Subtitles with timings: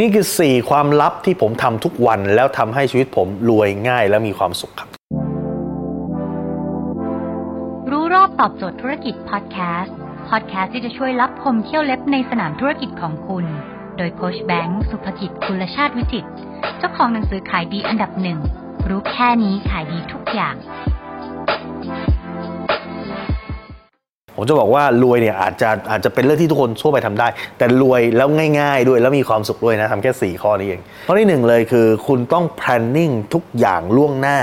[0.00, 4.88] นี่คือ 4 ความลับที่ผมทำทุกวันแล้วทำให้ชีวิตผมรวยง่ายและมีความสุขครับ
[7.90, 9.96] รู้รอบตอบโจทย์ธุรกิจพอดแคสต์
[10.28, 13.44] พอดแคสต์ที่จะช่วยรับพมเที่ยวเล็บในสนามธุรกิจของคุณ
[13.96, 16.26] โดยโคชแบงค์สุภกิจคุณชาติวิจิต
[16.78, 18.38] เจ้าของหนังสือขายดีอันดับหนึ่ง
[18.88, 20.54] รู้แค่นี้ขายดีทุกอย่าง
[24.36, 27.28] ผมจะบอกว่ารวยเนี่ยอาจจะอาจจะเป็นเรื่องที่ทุกคนทั่วไปทำได้
[27.58, 28.28] แต่รวยแล้ว
[28.60, 34.38] ง่าย ๆ ด้วยแล้วมีความสุขด้วยนะทำแค่ 4 ข้อนี้เองข้อที่หนึ่งเลยคือ คุณต้อง planning ทุกอย่างล่วงหน้า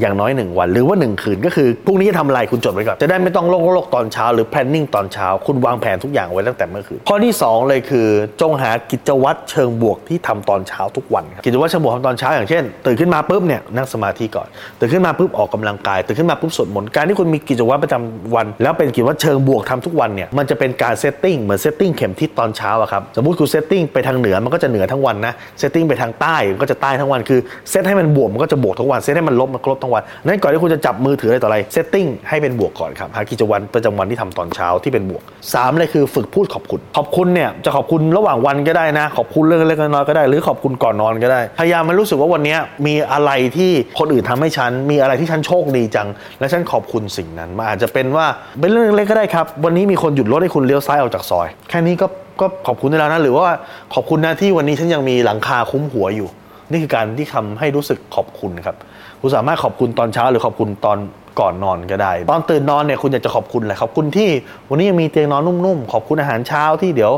[0.00, 8.06] อย่างน้อย 1 วัน หรือว่า 1 คืนก็คือพรุ่งนี้จะทำอะไรคุณจดไว้ก่อน จะได้ไม่ต้องโลกโลกตอนเช้า หรือ planning ตอนเช้า คุณวางแผนทุกอย่างไว้ตั้งแต่เมื่อคืน ข้อที่ 2 เลยคือ
[8.40, 35.22] จงหากิจวัตรเชิงบวกที่ทำตอนเช้าทุกวันครับกิจวัตรเชิงบวกทำตอนเช้าอย่างเช่น ตื่นขึ้นมาปุ๊บเนี่ยนั่งสมาธิก่อน ตื่นขึ้นมาปุ๊บออกกำลังกาย ตื่นขึ้นมาปุ๊บสวดมนต์การที่คุณมีกิจวัตรประจำวัน แล้วเป็นกิจวัตรเชิงบวกทำทุกวันเนี่ยมันจะเป็นการ setting เหมือน setting เข็มทิศตอนเช้าอะครับสมมติคุณ setting ไปทางเหนือมันก็จะเหนือทั้งวันนะsetting ไปทางใต้มันก็จะใต้ทั้งวันคือเซตให้มันบวกมันก็จะบวกทั้งวันเซตให้มันลบมันลบทั้งวันนั้นก่อนที่คุณจะจับมือถืออะไรต่ออะไร setting ให้เป็นบวกก่อนครับหากิจวัตรประจำวันที่ทำตอนเช้าที่เป็นบวก
[35.54, 42.56] สามเลยคือฝึกพูดขอบคุณ ขอบคุณเนี่ยจะขอบคุณระหว่างวันก็ได้นะ ขอบคุณเรื่องเล็กๆน้อยๆก็ได้ หรือขอบคุณก่อนนอนก็ได้ พยายามมันรู้สึกว่าวันนี้
[42.86, 46.08] มีอะไรที่คนอื่นทำให้ฉัน มีอะไรที่ฉันโชคดีจัง
[46.40, 48.26] และฉันขอบคุณสิ่งนั้นมันอาจจะเป็นว่า
[48.60, 52.06] เป็นเรื่องเล็กๆก็ได้ครับ วันนี้มีคนหยุดรถให้คุณเลี้ยวซ้ายออกจากซอย แค่นี้ก็
[52.40, 53.54] ก็ขอบคุณได้แล้วนะหรือว่า
[53.94, 56.28] ขอบคุณนะที่วันนี้ฉันยังมีหลังคาคุ้มหัวอยู่
[56.70, 58.76] นี่คือการที่ทำให้รู้สึกขอบคุณครับ
[59.20, 60.98] คุณสามารถขอบคุณตอนเช้าหรือขอบคุณตอน
[61.40, 64.28] ก่อนนอนก็ได้ ตอนตื่นนอนเนี่ยคุณอยากจะขอบคุณอะไรขอบคุณที่
[64.68, 67.12] วันนี้ยังมีเตียงนอนนุ่มๆ ขอบคุณอาหารเช้าที่เดี๋ยว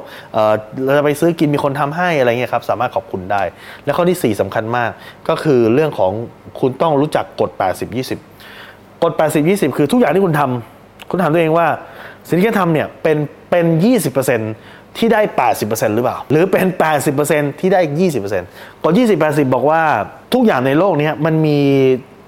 [0.85, 3.43] เราจะไปซื้อกินมีคนทำให้อะไรเงี้ยครับสามารถขอบคุณได้
[3.85, 4.91] และข้อที่ 4สำคัญมาก
[5.29, 6.13] ก็คือเรื่องของ
[6.61, 7.51] คุณต้องรู้จักกฎ
[8.27, 9.13] 80-20 กฎ
[9.45, 11.67] 80-20 คือทุกอย่างที่คุณทำคุณถามตัวเองว่า
[12.29, 13.17] สิ่งที่คุณทำเนี่ยเป็น
[13.51, 13.67] เป็น
[14.27, 15.21] 20% ที่ได้
[15.59, 16.67] 80%หรือเปล่า หรือเป็น
[17.15, 17.81] 80%ที่ได้
[18.33, 19.83] 20%กฎ20 80 บอกว่า
[20.35, 21.59] ทุกอย่างในโลกนี้มันมี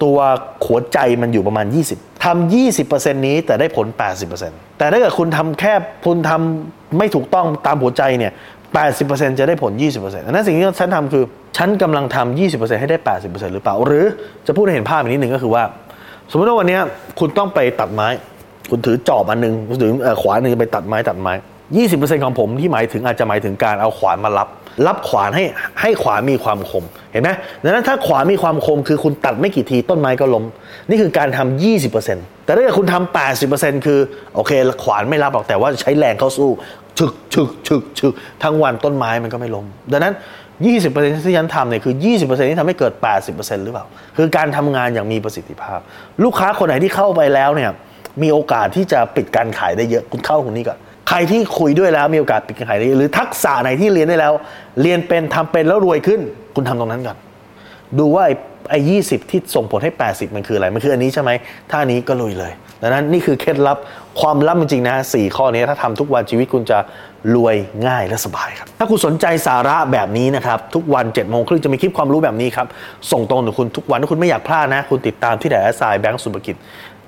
[0.03, 0.19] ตัว
[0.66, 3.87] หัวใจมันอยู่ประมาณ 20ทำ20%นี้แต่ได้ผล
[4.32, 5.72] 80%แต่ถ้าเกิดคุณทำแค่
[6.06, 8.32] คุณทำไม่ถูกต้องตามหัวใจเนี่ย
[8.81, 11.25] 80%จะได้ผล 20%อันนั้นสิ่งที่ฉันทำคือ
[11.56, 14.04] ฉันกำลังทำ20%ให้ได้ 80%หรือเปล่า หรือ
[14.47, 15.65] จะพูดให้เห็นภาพอีกนิดหนึ่งก็คือว่า
[16.31, 16.78] สมมติว่าวันนี้
[17.19, 18.09] คุณต้องไปตัดไม้
[18.70, 21.32] คุณถือจอบอันหนึงคุณถือขวานหนึ่งไปตัดไม้ตัดไม้
[21.78, 24.48] 20%ของผมที่หมายถึงอาจจะหมายถึงการเอาขวานมารับ
[24.86, 25.44] รับขวานให้
[25.81, 27.31] ให้ขวานมีความคมเห็นไหม
[27.64, 30.44] ดังนั้นถ้าขวานมีความคมคือคุณตัดไม่กี่ทีต้นไม้ก็ล้ม
[30.88, 31.62] นี่คือการทำ
[31.97, 33.16] 20%แต่ถ้าเกิดคุณทำ
[33.47, 33.98] 80%คือ
[34.34, 34.53] โอเค
[34.84, 36.50] ขวานไม่รับหรอกแต่ว่าใช้แรงเข้าสู้
[36.98, 40.14] ฉึกฉึกฉึกฉึกทั้งวันต้นไม้มันก็ไม่ล้มดังนั้น
[40.64, 42.92] 20%ที่ฉันทำเนี่ยคือ 20%ที่ทำให้เกิด
[43.28, 45.81] 80%หรือเปล่า คือการทำงานอย่างมีประสิทธิภาพ
[46.25, 47.70] ลูกค้าคนไหนที่เข้าไปแล้วเนี่ย
[48.22, 50.78] มีโอกาสที่จะปิดการขายได้เยอะคุณเข้าตรงนี้ก่อน
[51.12, 54.32] ใครที่คุยด้วยแล้วมีโอกาสปิดการขายได้หรือทักษะไหนที่เรียนได้แล้ว
[54.82, 56.21] เรียนเป็นทำเป็นแล้วรวยขึ้น
[56.54, 57.16] คุณทำตรงนั้นก่อน
[57.98, 58.34] ดูว่าไอ้
[58.71, 58.97] ไอ้ยี
[59.31, 61.31] ที่ส่งผลให้ 80 มันคืออะไร มันคืออันนี้ใช่ไหม
[61.70, 63.78] ถ้านี้ก็ลุยเลย ดังนั้นนี่คือเคล็ดลับ
[64.20, 66.78] ความลับจริงๆนะสี่ข้อนี้ถ้าทำทุกวันชีวิตคุณจะ
[67.34, 67.56] รวย
[67.87, 72.66] ง่ายและสบายครับ ถ้าคุณสนใจสาระแบบนี้นะครับ ทุกวัน7จ็ดโมงครึ่งจะมีคลิปความรู้แบบนี้ครับ
[73.12, 76.56] ส่งตรงถึงคุณทุกวันถ้าคุณไม่อยากพลาดนะ คุณติดตามที่ไหนแอสไซแบงก์สุภกิจ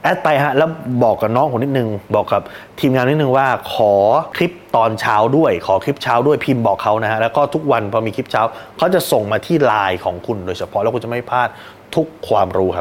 [0.02, 0.70] แอดไปฮะแล้ว
[1.04, 2.42] บอกกับน้องผมนิดนึง บอกกับ
[2.80, 3.92] ทีมงานนิดนึงว่าขอ
[4.36, 8.42] คลิปตอนเช้าด้วย ขอคลิปเช้าด้วยพิมพ์บอกเขานะฮะแล้วก็ทุกวันพอมีคลิปเช้า
[8.78, 11.48] เขาจะส่งมาที่ไลน์ของคุณโดยเฉพาะแล้วคุณจะไม่พลาด
[11.94, 12.80] ทุกความรู้คร